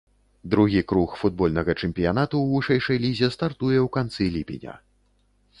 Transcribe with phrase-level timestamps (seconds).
[0.53, 4.73] Другі круг футбольнага чэмпіянату ў вышэйшай лізе стартуе ў канцы ліпеня.